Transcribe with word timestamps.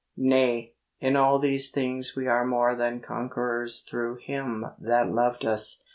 Nay, 0.17 0.73
in 0.99 1.15
all 1.15 1.37
these 1.37 1.69
things 1.69 2.15
we 2.15 2.25
are 2.25 2.43
more 2.43 2.75
than 2.75 3.01
conquerors 3.01 3.81
through 3.81 4.15
Him 4.15 4.65
that 4.79 5.11
loved 5.11 5.45
us. 5.45 5.83